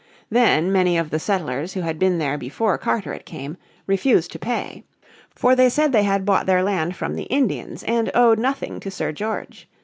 Then 0.31 0.71
many 0.71 0.97
of 0.97 1.11
the 1.11 1.19
settlers, 1.19 1.73
who 1.75 1.81
had 1.81 1.99
been 1.99 2.17
there 2.17 2.35
before 2.35 2.75
Carteret 2.79 3.23
came, 3.23 3.57
refused 3.85 4.31
to 4.31 4.39
pay. 4.39 4.83
For 5.29 5.55
they 5.55 5.69
said 5.69 5.91
they 5.91 6.01
had 6.01 6.25
bought 6.25 6.47
their 6.47 6.63
land 6.63 6.95
from 6.95 7.13
the 7.13 7.25
Indians, 7.25 7.83
and 7.83 8.09
owed 8.15 8.39
nothing 8.39 8.79
to 8.79 8.89
Sir 8.89 9.11
George. 9.11 9.67